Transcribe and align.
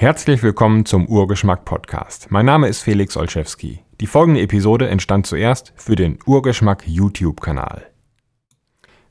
Herzlich 0.00 0.44
willkommen 0.44 0.86
zum 0.86 1.08
Urgeschmack 1.08 1.64
Podcast. 1.64 2.30
Mein 2.30 2.46
Name 2.46 2.68
ist 2.68 2.82
Felix 2.82 3.16
Olszewski. 3.16 3.80
Die 4.00 4.06
folgende 4.06 4.40
Episode 4.40 4.88
entstand 4.88 5.26
zuerst 5.26 5.72
für 5.74 5.96
den 5.96 6.20
Urgeschmack 6.24 6.86
YouTube-Kanal. 6.86 7.84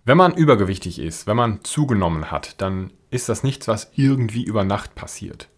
Wenn 0.05 0.15
man 0.15 0.33
übergewichtig 0.33 0.99
ist, 0.99 1.27
wenn 1.27 1.35
man 1.35 1.61
zugenommen 1.65 2.31
hat, 2.31 2.61
dann 2.61 2.93
ist 3.09 3.27
das 3.27 3.43
nichts, 3.43 3.67
was 3.67 3.91
irgendwie 3.95 4.45
über 4.45 4.63
Nacht 4.63 4.95
passiert. 4.95 5.49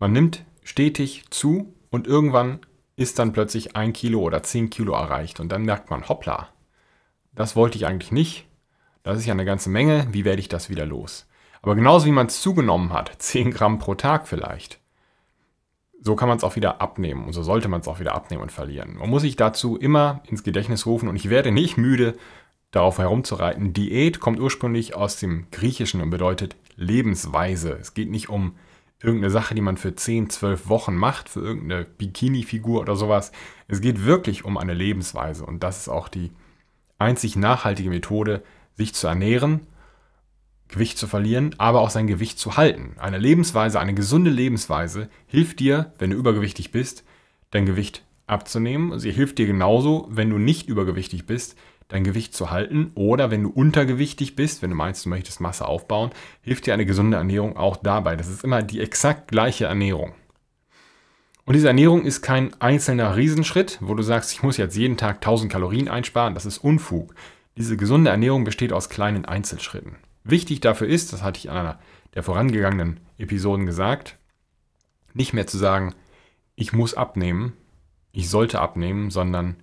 Man 0.00 0.12
nimmt 0.12 0.44
stetig 0.64 1.26
zu 1.30 1.72
und 1.90 2.08
irgendwann 2.08 2.58
ist 2.96 3.20
dann 3.20 3.32
plötzlich 3.32 3.76
ein 3.76 3.92
Kilo 3.92 4.18
oder 4.18 4.42
zehn 4.42 4.68
Kilo 4.68 4.94
erreicht 4.94 5.38
und 5.38 5.50
dann 5.50 5.62
merkt 5.62 5.90
man, 5.90 6.08
hoppla, 6.08 6.48
das 7.36 7.54
wollte 7.54 7.78
ich 7.78 7.86
eigentlich 7.86 8.10
nicht. 8.10 8.48
Das 9.04 9.16
ist 9.16 9.26
ja 9.26 9.32
eine 9.32 9.44
ganze 9.44 9.70
Menge, 9.70 10.08
wie 10.10 10.24
werde 10.24 10.40
ich 10.40 10.48
das 10.48 10.68
wieder 10.68 10.86
los? 10.86 11.29
Aber 11.62 11.74
genauso 11.74 12.06
wie 12.06 12.12
man 12.12 12.26
es 12.26 12.40
zugenommen 12.40 12.92
hat, 12.92 13.12
10 13.18 13.50
Gramm 13.50 13.78
pro 13.78 13.94
Tag 13.94 14.28
vielleicht, 14.28 14.80
so 16.02 16.16
kann 16.16 16.28
man 16.28 16.38
es 16.38 16.44
auch 16.44 16.56
wieder 16.56 16.80
abnehmen 16.80 17.24
und 17.24 17.34
so 17.34 17.42
sollte 17.42 17.68
man 17.68 17.80
es 17.80 17.88
auch 17.88 18.00
wieder 18.00 18.14
abnehmen 18.14 18.42
und 18.42 18.52
verlieren. 18.52 18.96
Man 18.96 19.10
muss 19.10 19.22
sich 19.22 19.36
dazu 19.36 19.76
immer 19.76 20.22
ins 20.26 20.42
Gedächtnis 20.42 20.86
rufen 20.86 21.08
und 21.08 21.16
ich 21.16 21.28
werde 21.28 21.52
nicht 21.52 21.76
müde, 21.76 22.16
darauf 22.70 22.98
herumzureiten. 22.98 23.72
Diät 23.72 24.20
kommt 24.20 24.40
ursprünglich 24.40 24.94
aus 24.94 25.16
dem 25.16 25.50
Griechischen 25.50 26.00
und 26.00 26.10
bedeutet 26.10 26.56
Lebensweise. 26.76 27.76
Es 27.80 27.94
geht 27.94 28.10
nicht 28.10 28.28
um 28.28 28.54
irgendeine 29.02 29.30
Sache, 29.30 29.54
die 29.54 29.60
man 29.60 29.76
für 29.76 29.94
10, 29.94 30.30
12 30.30 30.68
Wochen 30.68 30.94
macht, 30.94 31.28
für 31.28 31.40
irgendeine 31.40 31.84
Bikini-Figur 31.84 32.80
oder 32.80 32.96
sowas. 32.96 33.32
Es 33.66 33.80
geht 33.80 34.04
wirklich 34.04 34.44
um 34.44 34.56
eine 34.56 34.74
Lebensweise 34.74 35.44
und 35.44 35.62
das 35.62 35.80
ist 35.80 35.88
auch 35.88 36.08
die 36.08 36.30
einzig 36.98 37.34
nachhaltige 37.36 37.90
Methode, 37.90 38.42
sich 38.76 38.94
zu 38.94 39.06
ernähren 39.08 39.66
Gewicht 40.70 40.98
zu 40.98 41.06
verlieren, 41.06 41.54
aber 41.58 41.80
auch 41.80 41.90
sein 41.90 42.06
Gewicht 42.06 42.38
zu 42.38 42.56
halten. 42.56 42.94
Eine 42.98 43.18
Lebensweise, 43.18 43.80
eine 43.80 43.94
gesunde 43.94 44.30
Lebensweise 44.30 45.08
hilft 45.26 45.60
dir, 45.60 45.92
wenn 45.98 46.10
du 46.10 46.16
übergewichtig 46.16 46.70
bist, 46.70 47.04
dein 47.50 47.66
Gewicht 47.66 48.04
abzunehmen. 48.26 48.98
Sie 48.98 49.10
hilft 49.10 49.38
dir 49.38 49.46
genauso, 49.46 50.06
wenn 50.10 50.30
du 50.30 50.38
nicht 50.38 50.68
übergewichtig 50.68 51.26
bist, 51.26 51.56
dein 51.88 52.04
Gewicht 52.04 52.34
zu 52.34 52.50
halten. 52.50 52.92
Oder 52.94 53.30
wenn 53.30 53.42
du 53.42 53.50
untergewichtig 53.50 54.36
bist, 54.36 54.62
wenn 54.62 54.70
du 54.70 54.76
meinst, 54.76 55.04
du 55.04 55.08
möchtest 55.08 55.40
Masse 55.40 55.66
aufbauen, 55.66 56.10
hilft 56.40 56.66
dir 56.66 56.74
eine 56.74 56.86
gesunde 56.86 57.16
Ernährung 57.16 57.56
auch 57.56 57.76
dabei. 57.76 58.16
Das 58.16 58.28
ist 58.28 58.44
immer 58.44 58.62
die 58.62 58.80
exakt 58.80 59.28
gleiche 59.28 59.66
Ernährung. 59.66 60.14
Und 61.44 61.54
diese 61.54 61.68
Ernährung 61.68 62.04
ist 62.04 62.22
kein 62.22 62.52
einzelner 62.60 63.16
Riesenschritt, 63.16 63.78
wo 63.80 63.94
du 63.94 64.04
sagst, 64.04 64.30
ich 64.32 64.44
muss 64.44 64.56
jetzt 64.56 64.76
jeden 64.76 64.96
Tag 64.96 65.16
1000 65.16 65.50
Kalorien 65.50 65.88
einsparen. 65.88 66.34
Das 66.34 66.46
ist 66.46 66.58
Unfug. 66.58 67.14
Diese 67.56 67.76
gesunde 67.76 68.10
Ernährung 68.10 68.44
besteht 68.44 68.72
aus 68.72 68.88
kleinen 68.88 69.24
Einzelschritten. 69.24 69.96
Wichtig 70.24 70.60
dafür 70.60 70.86
ist, 70.86 71.12
das 71.12 71.22
hatte 71.22 71.38
ich 71.38 71.46
in 71.46 71.52
einer 71.52 71.78
der 72.14 72.22
vorangegangenen 72.22 73.00
Episoden 73.18 73.66
gesagt, 73.66 74.18
nicht 75.14 75.32
mehr 75.32 75.46
zu 75.46 75.58
sagen, 75.58 75.94
ich 76.54 76.72
muss 76.72 76.94
abnehmen, 76.94 77.54
ich 78.12 78.28
sollte 78.28 78.60
abnehmen, 78.60 79.10
sondern 79.10 79.56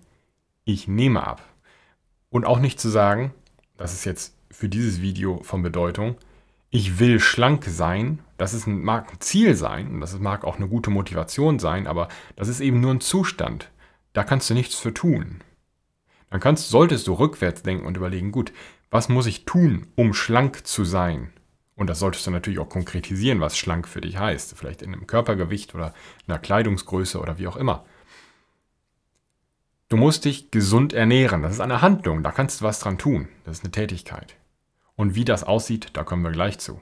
ich 0.65 0.87
nehme 0.87 1.25
ab. 1.25 1.41
Und 2.29 2.45
auch 2.45 2.59
nicht 2.59 2.79
zu 2.79 2.89
sagen, 2.89 3.33
das 3.77 3.93
ist 3.93 4.05
jetzt 4.05 4.35
für 4.49 4.69
dieses 4.69 5.01
Video 5.01 5.41
von 5.43 5.61
Bedeutung, 5.61 6.17
ich 6.69 6.99
will 6.99 7.19
schlank 7.19 7.65
sein, 7.65 8.19
das 8.37 8.53
ist 8.53 8.67
ein, 8.67 8.83
mag 8.83 9.11
ein 9.11 9.19
Ziel 9.19 9.55
sein 9.55 9.99
das 10.01 10.19
mag 10.19 10.43
auch 10.43 10.57
eine 10.57 10.67
gute 10.67 10.89
Motivation 10.89 11.59
sein, 11.59 11.87
aber 11.87 12.09
das 12.35 12.49
ist 12.49 12.59
eben 12.59 12.81
nur 12.81 12.93
ein 12.93 13.01
Zustand. 13.01 13.71
Da 14.13 14.23
kannst 14.23 14.49
du 14.49 14.53
nichts 14.53 14.75
für 14.75 14.93
tun. 14.93 15.41
Dann 16.29 16.39
kannst, 16.39 16.69
solltest 16.69 17.07
du 17.07 17.13
rückwärts 17.13 17.63
denken 17.63 17.85
und 17.85 17.95
überlegen, 17.95 18.31
gut, 18.31 18.51
was 18.89 19.09
muss 19.09 19.25
ich 19.25 19.45
tun, 19.45 19.87
um 19.95 20.13
schlank 20.13 20.65
zu 20.65 20.85
sein? 20.85 21.31
Und 21.75 21.87
das 21.87 21.99
solltest 21.99 22.25
du 22.25 22.31
natürlich 22.31 22.59
auch 22.59 22.69
konkretisieren, 22.69 23.39
was 23.39 23.57
schlank 23.57 23.87
für 23.87 24.01
dich 24.01 24.17
heißt. 24.17 24.57
Vielleicht 24.57 24.81
in 24.81 24.93
einem 24.93 25.05
Körpergewicht 25.05 25.75
oder 25.75 25.93
einer 26.27 26.39
Kleidungsgröße 26.39 27.19
oder 27.19 27.37
wie 27.37 27.47
auch 27.47 27.55
immer. 27.55 27.85
Du 29.89 29.95
musst 29.95 30.25
dich 30.25 30.51
gesund 30.51 30.91
ernähren. 30.91 31.43
Das 31.43 31.53
ist 31.53 31.59
eine 31.59 31.81
Handlung, 31.81 32.23
da 32.23 32.31
kannst 32.31 32.61
du 32.61 32.65
was 32.65 32.79
dran 32.79 32.97
tun. 32.97 33.29
Das 33.45 33.59
ist 33.59 33.63
eine 33.63 33.71
Tätigkeit. 33.71 34.35
Und 34.95 35.15
wie 35.15 35.23
das 35.23 35.43
aussieht, 35.43 35.89
da 35.93 36.03
kommen 36.03 36.23
wir 36.23 36.31
gleich 36.31 36.57
zu. 36.57 36.81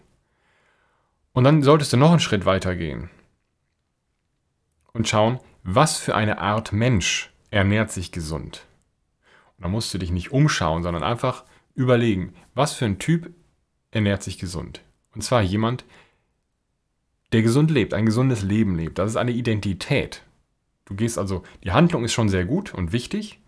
Und 1.33 1.43
dann 1.43 1.61
solltest 1.61 1.91
du 1.91 1.97
noch 1.97 2.11
einen 2.11 2.21
Schritt 2.21 2.45
weiter 2.45 2.75
gehen 2.75 3.09
und 4.93 5.09
schauen, 5.09 5.39
was 5.63 5.97
für 5.97 6.15
eine 6.15 6.39
Art 6.39 6.71
Mensch 6.71 7.33
ernährt 7.51 7.91
sich 7.91 8.13
gesund. 8.13 8.65
Und 9.57 9.65
da 9.65 9.67
musst 9.67 9.93
du 9.93 9.97
dich 9.97 10.11
nicht 10.11 10.31
umschauen, 10.31 10.83
sondern 10.83 11.03
einfach 11.03 11.43
überlegen, 11.75 12.33
was 12.53 12.73
für 12.73 12.85
ein 12.85 12.99
Typ 12.99 13.31
ernährt 13.91 14.23
sich 14.23 14.37
gesund. 14.39 14.81
Und 15.13 15.21
zwar 15.21 15.41
jemand, 15.41 15.85
der 17.31 17.41
gesund 17.41 17.71
lebt, 17.71 17.93
ein 17.93 18.05
gesundes 18.05 18.41
Leben 18.41 18.75
lebt. 18.75 18.97
Das 18.97 19.11
ist 19.11 19.17
eine 19.17 19.31
Identität. 19.31 20.23
Du 20.85 20.95
gehst 20.95 21.17
also, 21.17 21.43
die 21.63 21.71
Handlung 21.71 22.03
ist 22.03 22.13
schon 22.13 22.29
sehr 22.29 22.45
gut 22.45 22.73
und 22.73 22.91
wichtig. 22.91 23.39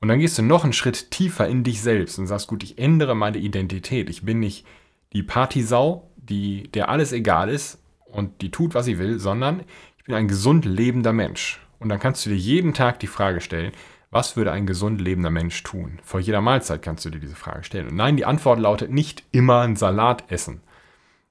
Und 0.00 0.08
dann 0.08 0.18
gehst 0.18 0.38
du 0.38 0.42
noch 0.42 0.64
einen 0.64 0.72
Schritt 0.72 1.10
tiefer 1.10 1.48
in 1.48 1.64
dich 1.64 1.80
selbst 1.80 2.18
und 2.18 2.26
sagst, 2.26 2.46
gut, 2.46 2.62
ich 2.62 2.78
ändere 2.78 3.14
meine 3.14 3.38
Identität. 3.38 4.10
Ich 4.10 4.22
bin 4.22 4.40
nicht 4.40 4.66
die 5.12 5.22
Partysau, 5.22 6.10
die, 6.16 6.64
der 6.72 6.88
alles 6.88 7.12
egal 7.12 7.48
ist 7.48 7.78
und 8.04 8.42
die 8.42 8.50
tut, 8.50 8.74
was 8.74 8.84
sie 8.84 8.98
will, 8.98 9.18
sondern 9.18 9.62
ich 9.98 10.04
bin 10.04 10.14
ein 10.14 10.28
gesund 10.28 10.64
lebender 10.64 11.12
Mensch. 11.12 11.60
Und 11.78 11.88
dann 11.88 12.00
kannst 12.00 12.24
du 12.24 12.30
dir 12.30 12.36
jeden 12.36 12.74
Tag 12.74 13.00
die 13.00 13.06
Frage 13.06 13.40
stellen, 13.40 13.72
was 14.14 14.36
würde 14.36 14.52
ein 14.52 14.64
gesund 14.64 15.00
lebender 15.00 15.30
Mensch 15.30 15.60
tun? 15.64 15.98
Vor 16.04 16.20
jeder 16.20 16.40
Mahlzeit 16.40 16.82
kannst 16.82 17.04
du 17.04 17.10
dir 17.10 17.18
diese 17.18 17.34
Frage 17.34 17.64
stellen. 17.64 17.88
Und 17.88 17.96
nein, 17.96 18.16
die 18.16 18.24
Antwort 18.24 18.60
lautet 18.60 18.92
nicht 18.92 19.24
immer 19.32 19.62
ein 19.62 19.74
Salat 19.74 20.30
essen. 20.30 20.60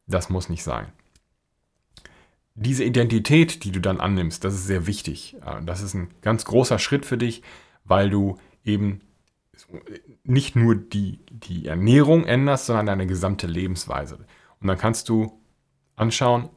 Das 0.05 0.29
muss 0.29 0.49
nicht 0.49 0.63
sein. 0.63 0.87
Diese 2.55 2.83
Identität, 2.83 3.63
die 3.63 3.71
du 3.71 3.79
dann 3.79 4.01
annimmst, 4.01 4.43
das 4.43 4.53
ist 4.53 4.67
sehr 4.67 4.85
wichtig. 4.85 5.37
Das 5.65 5.81
ist 5.81 5.93
ein 5.93 6.09
ganz 6.19 6.43
großer 6.43 6.77
Schritt 6.77 7.05
für 7.05 7.17
dich, 7.17 7.41
weil 7.85 8.09
du 8.09 8.37
eben 8.65 8.99
nicht 10.25 10.57
nur 10.57 10.75
die, 10.75 11.21
die 11.29 11.67
Ernährung 11.67 12.25
änderst, 12.25 12.65
sondern 12.65 12.87
deine 12.87 13.07
gesamte 13.07 13.47
Lebensweise. 13.47 14.25
Und 14.59 14.67
dann 14.67 14.77
kannst 14.77 15.07
du 15.07 15.39
anschauen, 15.95 16.49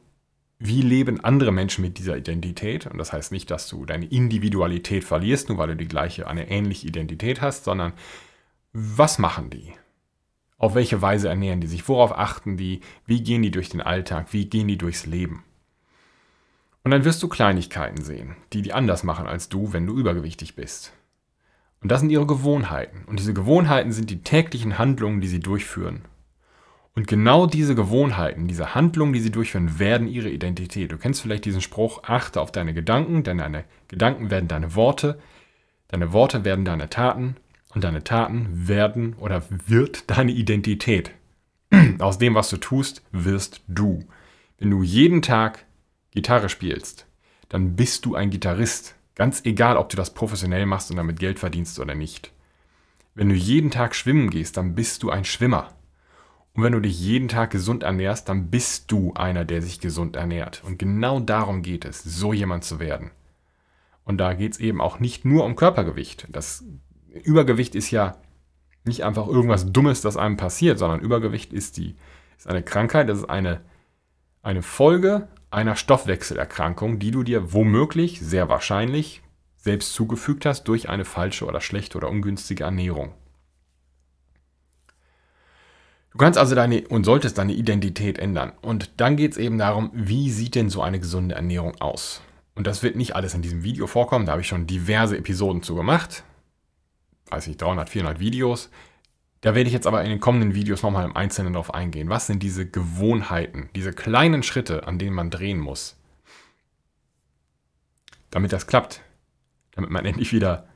wie 0.59 0.81
leben 0.81 1.23
andere 1.23 1.51
Menschen 1.51 1.83
mit 1.83 1.99
dieser 1.99 2.17
Identität? 2.17 2.87
Und 2.87 2.97
das 2.97 3.13
heißt 3.13 3.31
nicht, 3.31 3.51
dass 3.51 3.67
du 3.69 3.85
deine 3.85 4.05
Individualität 4.05 5.03
verlierst, 5.03 5.49
nur 5.49 5.57
weil 5.59 5.69
du 5.69 5.75
die 5.75 5.87
gleiche, 5.87 6.27
eine 6.27 6.49
ähnliche 6.49 6.87
Identität 6.87 7.41
hast, 7.41 7.63
sondern 7.65 7.93
was 8.73 9.19
machen 9.19 9.49
die? 9.49 9.73
Auf 10.57 10.73
welche 10.73 11.01
Weise 11.01 11.29
ernähren 11.29 11.61
die 11.61 11.67
sich? 11.67 11.87
Worauf 11.87 12.17
achten 12.17 12.57
die? 12.57 12.81
Wie 13.05 13.21
gehen 13.21 13.43
die 13.43 13.51
durch 13.51 13.69
den 13.69 13.81
Alltag? 13.81 14.33
Wie 14.33 14.45
gehen 14.45 14.67
die 14.67 14.77
durchs 14.77 15.05
Leben? 15.05 15.43
Und 16.83 16.91
dann 16.91 17.05
wirst 17.05 17.21
du 17.21 17.27
Kleinigkeiten 17.27 18.01
sehen, 18.01 18.35
die 18.53 18.63
die 18.63 18.73
anders 18.73 19.03
machen 19.03 19.27
als 19.27 19.49
du, 19.49 19.73
wenn 19.73 19.85
du 19.85 19.95
übergewichtig 19.95 20.55
bist. 20.55 20.93
Und 21.81 21.91
das 21.91 21.99
sind 21.99 22.09
ihre 22.09 22.25
Gewohnheiten. 22.25 23.03
Und 23.05 23.19
diese 23.19 23.33
Gewohnheiten 23.33 23.91
sind 23.91 24.09
die 24.09 24.23
täglichen 24.23 24.79
Handlungen, 24.79 25.21
die 25.21 25.27
sie 25.27 25.39
durchführen. 25.39 26.05
Und 26.97 27.05
genau 27.05 27.45
diese 27.45 27.75
Gewohnheiten, 27.75 28.47
diese 28.47 28.73
Handlungen, 28.73 29.13
die 29.13 29.19
sie 29.19 29.29
durchführen, 29.29 29.77
werden 29.77 30.07
ihre 30.07 30.31
Identität. 30.31 30.91
Du 30.91 30.97
kennst 30.97 31.21
vielleicht 31.21 31.45
diesen 31.45 31.61
Spruch, 31.61 32.01
achte 32.01 32.41
auf 32.41 32.51
deine 32.51 32.73
Gedanken, 32.73 33.21
denn 33.21 33.37
deine 33.37 33.65
Gedanken 33.87 34.31
werden 34.31 34.47
deine 34.47 34.73
Worte, 34.73 35.19
deine 35.89 36.11
Worte 36.11 36.43
werden 36.43 36.65
deine 36.65 36.89
Taten 36.89 37.35
und 37.75 37.83
deine 37.83 38.03
Taten 38.03 38.67
werden 38.67 39.13
oder 39.19 39.43
wird 39.67 40.09
deine 40.09 40.31
Identität. 40.31 41.11
Aus 41.99 42.17
dem, 42.17 42.33
was 42.33 42.49
du 42.49 42.57
tust, 42.57 43.03
wirst 43.11 43.61
du. 43.67 44.03
Wenn 44.57 44.71
du 44.71 44.81
jeden 44.81 45.21
Tag 45.21 45.65
Gitarre 46.09 46.49
spielst, 46.49 47.05
dann 47.47 47.75
bist 47.75 48.07
du 48.07 48.15
ein 48.15 48.31
Gitarrist. 48.31 48.95
Ganz 49.13 49.45
egal, 49.45 49.77
ob 49.77 49.89
du 49.89 49.97
das 49.97 50.15
professionell 50.15 50.65
machst 50.65 50.89
und 50.89 50.97
damit 50.97 51.19
Geld 51.19 51.37
verdienst 51.37 51.79
oder 51.79 51.93
nicht. 51.93 52.31
Wenn 53.13 53.29
du 53.29 53.35
jeden 53.35 53.69
Tag 53.69 53.93
schwimmen 53.93 54.31
gehst, 54.31 54.57
dann 54.57 54.73
bist 54.73 55.03
du 55.03 55.11
ein 55.11 55.25
Schwimmer. 55.25 55.76
Und 56.57 56.63
wenn 56.63 56.73
du 56.73 56.79
dich 56.79 56.99
jeden 56.99 57.27
Tag 57.27 57.51
gesund 57.51 57.83
ernährst, 57.83 58.29
dann 58.29 58.49
bist 58.49 58.91
du 58.91 59.13
einer, 59.13 59.45
der 59.45 59.61
sich 59.61 59.79
gesund 59.79 60.15
ernährt. 60.15 60.63
Und 60.65 60.79
genau 60.79 61.19
darum 61.19 61.61
geht 61.61 61.85
es, 61.85 62.01
so 62.01 62.33
jemand 62.33 62.63
zu 62.63 62.79
werden. 62.79 63.11
Und 64.03 64.17
da 64.17 64.33
geht 64.33 64.53
es 64.53 64.59
eben 64.59 64.81
auch 64.81 64.99
nicht 64.99 65.23
nur 65.23 65.45
um 65.45 65.55
Körpergewicht. 65.55 66.27
Das 66.31 66.63
Übergewicht 67.23 67.75
ist 67.75 67.91
ja 67.91 68.17
nicht 68.85 69.03
einfach 69.03 69.27
irgendwas 69.27 69.71
Dummes, 69.71 70.01
das 70.01 70.17
einem 70.17 70.35
passiert, 70.35 70.79
sondern 70.79 70.99
Übergewicht 70.99 71.53
ist, 71.53 71.77
die, 71.77 71.95
ist 72.39 72.47
eine 72.47 72.63
Krankheit, 72.63 73.07
das 73.07 73.19
ist 73.19 73.29
eine, 73.29 73.61
eine 74.41 74.63
Folge 74.63 75.27
einer 75.51 75.75
Stoffwechselerkrankung, 75.75 76.97
die 76.97 77.11
du 77.11 77.21
dir 77.21 77.53
womöglich, 77.53 78.19
sehr 78.19 78.49
wahrscheinlich, 78.49 79.21
selbst 79.57 79.93
zugefügt 79.93 80.47
hast 80.47 80.63
durch 80.63 80.89
eine 80.89 81.05
falsche 81.05 81.45
oder 81.45 81.61
schlechte 81.61 81.99
oder 81.99 82.09
ungünstige 82.09 82.63
Ernährung. 82.63 83.13
Du 86.17 86.23
kannst 86.23 86.39
also 86.39 86.55
deine 86.55 86.87
und 86.87 87.03
solltest 87.03 87.37
deine 87.37 87.53
Identität 87.53 88.17
ändern. 88.17 88.53
Und 88.63 88.89
dann 88.97 89.17
geht 89.17 89.33
es 89.33 89.37
eben 89.37 89.59
darum, 89.59 89.91
wie 89.93 90.31
sieht 90.31 90.55
denn 90.55 90.71
so 90.71 90.81
eine 90.81 90.99
gesunde 90.99 91.35
Ernährung 91.35 91.79
aus? 91.79 92.21
Und 92.55 92.65
das 92.65 92.81
wird 92.81 92.95
nicht 92.95 93.15
alles 93.15 93.35
in 93.35 93.43
diesem 93.43 93.63
Video 93.63 93.85
vorkommen, 93.85 94.25
da 94.25 94.31
habe 94.31 94.41
ich 94.41 94.47
schon 94.47 94.65
diverse 94.65 95.15
Episoden 95.15 95.61
zu 95.61 95.75
gemacht. 95.75 96.23
Weiß 97.29 97.45
ich, 97.45 97.57
300, 97.57 97.89
400 97.89 98.19
Videos. 98.19 98.71
Da 99.41 99.53
werde 99.53 99.67
ich 99.67 99.73
jetzt 99.73 99.85
aber 99.85 100.03
in 100.03 100.09
den 100.09 100.19
kommenden 100.19 100.55
Videos 100.55 100.81
nochmal 100.81 101.05
im 101.05 101.15
Einzelnen 101.15 101.53
darauf 101.53 101.71
eingehen. 101.71 102.09
Was 102.09 102.25
sind 102.25 102.41
diese 102.41 102.65
Gewohnheiten, 102.67 103.69
diese 103.75 103.93
kleinen 103.93 104.41
Schritte, 104.41 104.87
an 104.87 104.97
denen 104.97 105.15
man 105.15 105.29
drehen 105.29 105.59
muss? 105.59 105.97
damit 108.31 108.53
das 108.53 108.67
klappt. 108.67 109.01
Damit 109.71 109.89
man 109.89 110.05
endlich 110.05 110.33
wieder 110.33 110.67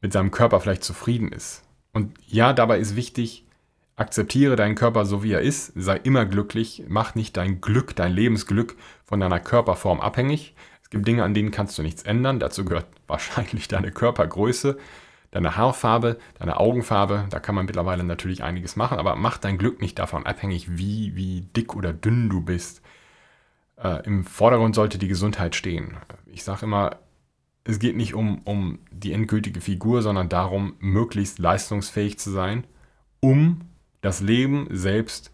mit 0.00 0.12
seinem 0.12 0.30
Körper 0.30 0.60
vielleicht 0.60 0.84
zufrieden 0.84 1.30
ist. 1.32 1.62
Und 1.92 2.16
ja, 2.26 2.52
dabei 2.52 2.78
ist 2.78 2.96
wichtig, 2.96 3.44
akzeptiere 4.00 4.56
deinen 4.56 4.76
Körper 4.76 5.04
so 5.04 5.22
wie 5.22 5.32
er 5.32 5.42
ist, 5.42 5.72
sei 5.76 5.96
immer 5.98 6.24
glücklich, 6.24 6.84
mach 6.88 7.14
nicht 7.14 7.36
dein 7.36 7.60
Glück, 7.60 7.94
dein 7.94 8.12
Lebensglück 8.12 8.76
von 9.04 9.20
deiner 9.20 9.40
Körperform 9.40 10.00
abhängig. 10.00 10.54
Es 10.82 10.88
gibt 10.88 11.06
Dinge, 11.06 11.22
an 11.22 11.34
denen 11.34 11.50
kannst 11.50 11.76
du 11.76 11.82
nichts 11.82 12.02
ändern. 12.02 12.40
Dazu 12.40 12.64
gehört 12.64 12.86
wahrscheinlich 13.06 13.68
deine 13.68 13.92
Körpergröße, 13.92 14.78
deine 15.32 15.56
Haarfarbe, 15.56 16.18
deine 16.38 16.58
Augenfarbe. 16.58 17.26
Da 17.28 17.40
kann 17.40 17.54
man 17.54 17.66
mittlerweile 17.66 18.02
natürlich 18.02 18.42
einiges 18.42 18.74
machen, 18.74 18.98
aber 18.98 19.16
mach 19.16 19.36
dein 19.36 19.58
Glück 19.58 19.82
nicht 19.82 19.98
davon 19.98 20.24
abhängig, 20.24 20.78
wie, 20.78 21.14
wie 21.14 21.42
dick 21.42 21.76
oder 21.76 21.92
dünn 21.92 22.30
du 22.30 22.40
bist. 22.40 22.80
Äh, 23.76 24.02
Im 24.06 24.24
Vordergrund 24.24 24.74
sollte 24.74 24.96
die 24.96 25.08
Gesundheit 25.08 25.54
stehen. 25.54 25.98
Ich 26.24 26.42
sage 26.42 26.64
immer, 26.64 26.96
es 27.64 27.78
geht 27.78 27.96
nicht 27.96 28.14
um, 28.14 28.38
um 28.44 28.78
die 28.90 29.12
endgültige 29.12 29.60
Figur, 29.60 30.00
sondern 30.00 30.30
darum, 30.30 30.76
möglichst 30.78 31.38
leistungsfähig 31.38 32.18
zu 32.18 32.30
sein, 32.30 32.66
um 33.20 33.60
das 34.00 34.20
Leben 34.20 34.66
selbst 34.70 35.30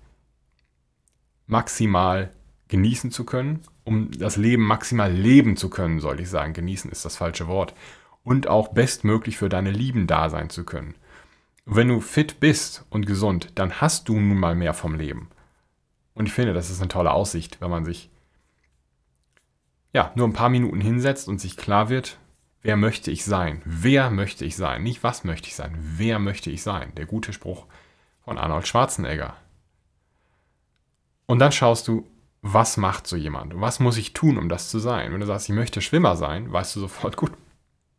maximal 1.47 2.33
genießen 2.69 3.11
zu 3.11 3.25
können, 3.25 3.61
um 3.85 4.11
das 4.11 4.37
Leben 4.37 4.65
maximal 4.65 5.13
leben 5.13 5.57
zu 5.57 5.71
können, 5.71 6.01
sollte 6.01 6.23
ich 6.23 6.31
sagen. 6.31 6.53
Genießen 6.53 6.91
ist 6.91 7.05
das 7.05 7.17
falsche 7.17 7.47
Wort. 7.47 7.75
Und 8.25 8.49
auch 8.49 8.69
bestmöglich 8.69 9.39
für 9.39 9.49
deine 9.49 9.71
Lieben 9.71 10.09
da 10.09 10.31
sein 10.31 10.51
zu 10.51 10.65
können. 10.65 10.95
wenn 11.65 11.89
du 11.89 12.01
fit 12.01 12.39
bist 12.39 12.85
und 12.91 13.07
gesund, 13.07 13.51
dann 13.57 13.81
hast 13.81 14.09
du 14.09 14.15
nun 14.15 14.39
mal 14.39 14.55
mehr 14.55 14.75
vom 14.75 14.95
Leben. 14.95 15.29
Und 16.15 16.27
ich 16.27 16.33
finde, 16.33 16.53
das 16.53 16.71
ist 16.71 16.81
eine 16.81 16.89
tolle 16.89 17.11
Aussicht, 17.11 17.61
wenn 17.61 17.71
man 17.71 17.85
sich 17.85 18.09
ja, 19.97 20.13
nur 20.15 20.29
ein 20.29 20.35
paar 20.35 20.51
Minuten 20.51 20.81
hinsetzt 20.81 21.27
und 21.27 21.41
sich 21.41 21.57
klar 21.57 21.89
wird, 21.89 22.19
wer 22.61 22.77
möchte 22.77 23.11
ich 23.11 23.25
sein? 23.25 23.63
Wer 23.65 24.11
möchte 24.11 24.45
ich 24.45 24.55
sein? 24.55 24.83
Nicht 24.83 25.03
was 25.03 25.25
möchte 25.25 25.49
ich 25.49 25.55
sein, 25.55 25.75
wer 25.79 26.19
möchte 26.19 26.51
ich 26.51 26.63
sein? 26.63 26.93
Der 26.97 27.07
gute 27.07 27.33
Spruch 27.33 27.67
von 28.27 28.39
Arnold 28.39 28.67
Schwarzenegger. 28.67 29.37
Und 31.27 31.39
dann 31.39 31.53
schaust 31.53 31.89
du, 31.89 32.07
was 32.43 32.77
macht 32.77 33.07
so 33.07 33.17
jemand? 33.17 33.59
Was 33.61 33.81
muss 33.81 33.97
ich 33.97 34.13
tun, 34.13 34.37
um 34.37 34.49
das 34.49 34.69
zu 34.69 34.81
sein? 34.81 35.13
Wenn 35.13 35.21
du 35.21 35.27
sagst, 35.27 35.49
ich 35.49 35.55
möchte 35.55 35.81
Schwimmer 35.81 36.17
sein, 36.17 36.53
weißt 36.53 36.77
du 36.77 36.81
sofort, 36.81 37.17
gut, 37.17 37.33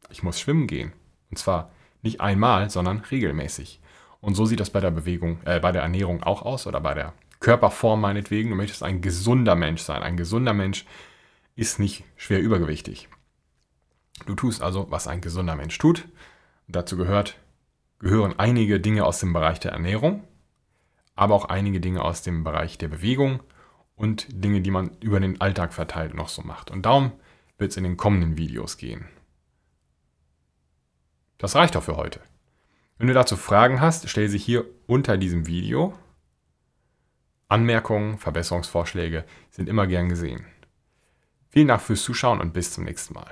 ich 0.10 0.24
muss 0.24 0.40
schwimmen 0.40 0.68
gehen. 0.68 0.92
Und 1.30 1.38
zwar 1.38 1.72
nicht 2.02 2.22
einmal, 2.22 2.70
sondern 2.70 3.00
regelmäßig. 3.00 3.80
Und 4.20 4.36
so 4.36 4.46
sieht 4.46 4.60
das 4.60 4.70
bei 4.70 4.82
der 4.82 4.92
Bewegung, 4.92 5.40
äh, 5.46 5.60
bei 5.62 5.72
der 5.72 5.82
Ernährung 5.82 6.24
auch 6.24 6.42
aus 6.42 6.68
oder 6.68 6.82
bei 6.82 6.94
der 6.94 7.14
Körperform 7.40 8.02
meinetwegen. 8.02 8.50
Du 8.50 8.56
möchtest 8.56 8.84
ein 8.84 9.02
gesunder 9.02 9.56
Mensch 9.56 9.82
sein. 9.82 10.04
Ein 10.04 10.18
gesunder 10.18 10.54
Mensch 10.54 10.86
ist 11.56 11.80
nicht 11.80 12.04
schwer 12.18 12.42
übergewichtig. 12.42 13.08
Du 14.26 14.36
tust 14.36 14.62
also, 14.62 14.88
was 14.90 15.08
ein 15.08 15.22
gesunder 15.22 15.56
Mensch 15.56 15.78
tut. 15.78 16.06
dazu 16.68 16.98
gehört, 16.98 17.38
gehören 18.00 18.38
einige 18.38 18.80
Dinge 18.80 19.06
aus 19.06 19.20
dem 19.20 19.34
Bereich 19.34 19.60
der 19.60 19.72
Ernährung, 19.72 20.24
aber 21.16 21.36
auch 21.36 21.46
einige 21.46 21.80
Dinge 21.80 22.02
aus 22.02 22.22
dem 22.22 22.44
Bereich 22.44 22.78
der 22.78 22.88
Bewegung 22.88 23.42
und 23.96 24.28
Dinge, 24.32 24.62
die 24.62 24.72
man 24.72 24.92
über 25.00 25.20
den 25.20 25.42
Alltag 25.42 25.74
verteilt 25.74 26.14
noch 26.14 26.30
so 26.30 26.44
macht. 26.44 26.72
Und 26.72 26.86
darum 26.86 27.12
wird 27.58 27.72
es 27.72 27.78
in 27.78 27.84
den 27.84 27.98
kommenden 27.98 28.38
Videos 28.38 28.78
gehen. 28.78 29.08
Das 31.38 31.56
reicht 31.56 31.76
doch 31.76 31.84
für 31.84 31.98
heute. 31.98 32.22
Wenn 32.98 33.08
du 33.08 33.14
dazu 33.14 33.36
Fragen 33.36 33.82
hast, 33.82 34.10
stell 34.10 34.28
sie 34.28 34.40
hier 34.40 34.66
unter 34.88 35.18
diesem 35.18 35.46
Video. 35.48 35.98
Anmerkungen, 37.48 38.18
Verbesserungsvorschläge 38.18 39.24
sind 39.52 39.70
immer 39.70 39.88
gern 39.88 40.10
gesehen. 40.10 40.46
Vielen 41.50 41.68
Dank 41.68 41.82
fürs 41.82 42.04
Zuschauen 42.04 42.42
und 42.42 42.54
bis 42.54 42.74
zum 42.74 42.84
nächsten 42.84 43.14
Mal. 43.14 43.32